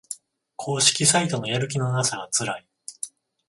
[0.55, 2.67] 公式サイトのやる気のなさがつらい